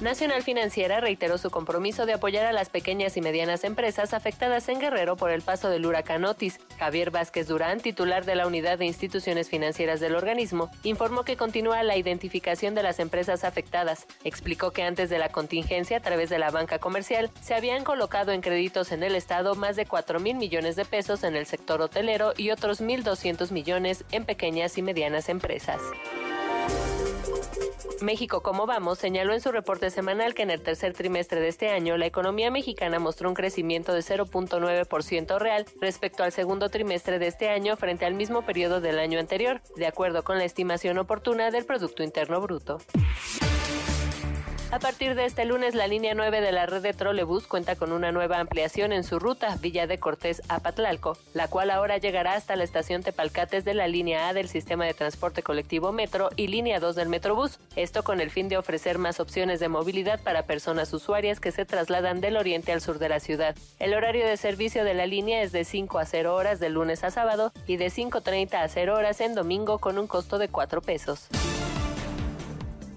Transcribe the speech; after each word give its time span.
Nacional 0.00 0.42
Financiera 0.42 1.00
reiteró 1.00 1.38
su 1.38 1.50
compromiso 1.50 2.04
de 2.04 2.14
apoyar 2.14 2.46
a 2.46 2.52
las 2.52 2.68
pequeñas 2.68 3.16
y 3.16 3.20
medianas 3.20 3.62
empresas 3.62 4.12
afectadas 4.12 4.68
en 4.68 4.80
Guerrero 4.80 5.16
por 5.16 5.30
el 5.30 5.40
paso 5.40 5.70
del 5.70 5.86
huracán 5.86 6.24
Otis. 6.24 6.58
Javier 6.78 7.12
Vázquez 7.12 7.46
Durán, 7.46 7.80
titular 7.80 8.24
de 8.24 8.34
la 8.34 8.46
Unidad 8.46 8.76
de 8.76 8.86
Instituciones 8.86 9.48
Financieras 9.48 10.00
del 10.00 10.16
organismo, 10.16 10.68
informó 10.82 11.22
que 11.22 11.36
continúa 11.36 11.82
la 11.84 11.96
identificación 11.96 12.74
de 12.74 12.82
las 12.82 12.98
empresas 12.98 13.44
afectadas. 13.44 14.06
Explicó 14.24 14.72
que 14.72 14.82
antes 14.82 15.10
de 15.10 15.18
la 15.18 15.28
contingencia, 15.28 15.98
a 15.98 16.02
través 16.02 16.28
de 16.28 16.38
la 16.38 16.50
banca 16.50 16.80
comercial, 16.80 17.30
se 17.40 17.54
habían 17.54 17.84
colocado 17.84 18.32
en 18.32 18.40
créditos 18.40 18.90
en 18.90 19.04
el 19.04 19.14
Estado 19.14 19.54
más 19.54 19.76
de 19.76 19.86
4 19.86 20.18
mil 20.18 20.36
millones 20.36 20.74
de 20.74 20.84
pesos 20.84 21.22
en 21.22 21.36
el 21.36 21.46
sector 21.46 21.80
hotelero 21.80 22.34
y 22.36 22.50
otros 22.50 22.82
1.200 22.82 23.52
millones 23.52 24.04
en 24.10 24.24
pequeñas 24.24 24.76
y 24.76 24.82
medianas 24.82 25.28
empresas. 25.28 25.80
México 28.00 28.42
Cómo 28.42 28.66
Vamos 28.66 28.98
señaló 28.98 29.32
en 29.34 29.40
su 29.40 29.52
reporte 29.52 29.90
semanal 29.90 30.34
que 30.34 30.42
en 30.42 30.50
el 30.50 30.60
tercer 30.60 30.94
trimestre 30.94 31.40
de 31.40 31.48
este 31.48 31.70
año 31.70 31.96
la 31.96 32.06
economía 32.06 32.50
mexicana 32.50 32.98
mostró 32.98 33.28
un 33.28 33.34
crecimiento 33.34 33.92
de 33.92 34.00
0.9% 34.00 35.38
real 35.38 35.66
respecto 35.80 36.22
al 36.22 36.32
segundo 36.32 36.68
trimestre 36.68 37.18
de 37.18 37.26
este 37.26 37.48
año 37.48 37.76
frente 37.76 38.04
al 38.04 38.14
mismo 38.14 38.42
periodo 38.42 38.80
del 38.80 38.98
año 38.98 39.18
anterior, 39.18 39.60
de 39.76 39.86
acuerdo 39.86 40.24
con 40.24 40.38
la 40.38 40.44
estimación 40.44 40.98
oportuna 40.98 41.50
del 41.50 41.64
Producto 41.64 42.02
Interno 42.02 42.40
Bruto. 42.40 42.78
A 44.70 44.80
partir 44.80 45.14
de 45.14 45.24
este 45.24 45.44
lunes, 45.44 45.74
la 45.74 45.86
línea 45.86 46.14
9 46.14 46.40
de 46.40 46.50
la 46.50 46.66
red 46.66 46.82
de 46.82 46.92
trolebús 46.92 47.46
cuenta 47.46 47.76
con 47.76 47.92
una 47.92 48.10
nueva 48.10 48.40
ampliación 48.40 48.92
en 48.92 49.04
su 49.04 49.20
ruta 49.20 49.56
Villa 49.60 49.86
de 49.86 49.98
Cortés 49.98 50.42
a 50.48 50.58
Patlalco, 50.58 51.16
la 51.32 51.46
cual 51.48 51.70
ahora 51.70 51.98
llegará 51.98 52.34
hasta 52.34 52.56
la 52.56 52.64
estación 52.64 53.02
Tepalcates 53.02 53.64
de 53.64 53.74
la 53.74 53.86
línea 53.86 54.28
A 54.28 54.32
del 54.32 54.48
sistema 54.48 54.84
de 54.84 54.94
transporte 54.94 55.42
colectivo 55.42 55.92
Metro 55.92 56.30
y 56.34 56.48
línea 56.48 56.80
2 56.80 56.96
del 56.96 57.08
Metrobús. 57.08 57.60
Esto 57.76 58.02
con 58.02 58.20
el 58.20 58.30
fin 58.30 58.48
de 58.48 58.58
ofrecer 58.58 58.98
más 58.98 59.20
opciones 59.20 59.60
de 59.60 59.68
movilidad 59.68 60.20
para 60.20 60.42
personas 60.42 60.92
usuarias 60.92 61.38
que 61.38 61.52
se 61.52 61.64
trasladan 61.64 62.20
del 62.20 62.36
oriente 62.36 62.72
al 62.72 62.80
sur 62.80 62.98
de 62.98 63.08
la 63.08 63.20
ciudad. 63.20 63.54
El 63.78 63.94
horario 63.94 64.26
de 64.26 64.36
servicio 64.36 64.82
de 64.84 64.94
la 64.94 65.06
línea 65.06 65.42
es 65.42 65.52
de 65.52 65.64
5 65.64 65.98
a 66.00 66.04
0 66.04 66.34
horas 66.34 66.58
de 66.58 66.70
lunes 66.70 67.04
a 67.04 67.10
sábado 67.10 67.52
y 67.68 67.76
de 67.76 67.86
5.30 67.86 68.54
a 68.54 68.68
0 68.68 68.96
horas 68.96 69.20
en 69.20 69.34
domingo 69.34 69.78
con 69.78 69.98
un 69.98 70.08
costo 70.08 70.38
de 70.38 70.48
4 70.48 70.82
pesos. 70.82 71.28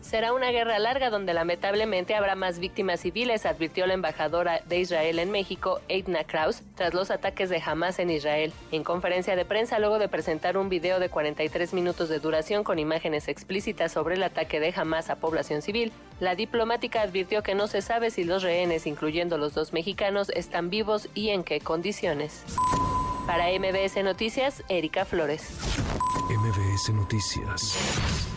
Será 0.08 0.32
una 0.32 0.52
guerra 0.52 0.80
larga 0.80 1.10
donde 1.10 1.34
lamentablemente 1.34 2.16
habrá 2.16 2.36
más 2.36 2.60
víctimas 2.60 3.02
civiles, 3.02 3.46
advirtió 3.46 3.86
la 3.88 3.94
embajadora 3.94 4.62
de 4.66 4.80
Israel 4.80 5.20
en 5.20 5.32
México, 5.32 5.82
Eitna 5.90 6.24
Kraus, 6.24 6.62
tras 6.76 6.94
los 6.94 7.12
ataques 7.12 7.50
de 7.50 7.62
Hamas 7.64 8.00
en 8.00 8.10
Israel. 8.10 8.54
En 8.72 8.86
conferencia 8.86 9.36
de 9.36 9.44
prensa, 9.44 9.80
luego 9.80 10.00
de 10.00 10.08
presentar 10.08 10.58
un 10.58 10.70
video 10.70 11.02
de 11.02 11.10
43 11.10 11.74
minutos 11.74 12.08
de 12.08 12.20
duración 12.20 12.64
con 12.64 12.80
imágenes 12.80 13.28
explícitas 13.28 13.92
sobre 13.92 14.16
el 14.16 14.24
ataque 14.24 14.62
de 14.62 14.74
Hamas 14.74 15.10
a 15.10 15.18
población 15.18 15.62
civil, 15.62 15.92
la 16.22 16.36
diplomática 16.36 17.02
advirtió 17.02 17.44
que 17.44 17.54
no 17.54 17.68
se 17.68 17.82
sabe 17.82 18.10
si 18.10 18.24
los 18.24 18.44
rehenes, 18.44 18.88
incluyendo 18.88 19.38
los 19.38 19.56
dos 19.56 19.74
mexicanos, 19.74 20.30
están 20.30 20.70
vivos 20.70 21.10
y 21.16 21.32
en 21.32 21.44
qué 21.44 21.60
condiciones. 21.60 22.46
Para 23.26 23.48
MBS 23.48 24.02
Noticias, 24.06 24.64
Erika 24.70 25.04
Flores. 25.04 25.50
MBS 26.30 26.94
Noticias. 26.94 28.37